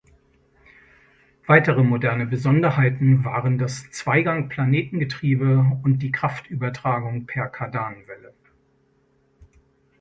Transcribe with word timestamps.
Weitere 1.45 1.83
moderne 1.83 2.25
Besonderheiten 2.25 3.23
waren 3.23 3.59
das 3.59 3.91
Zweigang-Planetengetriebe 3.91 5.79
und 5.83 5.99
die 5.99 6.11
Kraftübertragung 6.11 7.27
per 7.27 7.47
Kardanwelle. 7.47 8.33